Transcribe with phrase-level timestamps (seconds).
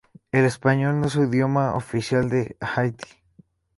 [0.31, 3.21] El español no es idioma oficial de Haití.